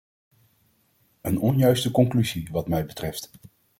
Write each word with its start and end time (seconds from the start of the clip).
Een 1.21 1.39
onjuiste 1.39 1.91
conclusie 1.91 2.47
wat 2.51 2.67
mij 2.67 2.85
betreft. 2.85 3.31